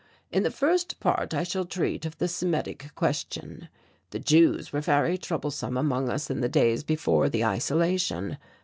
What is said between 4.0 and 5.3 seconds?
The Jews were very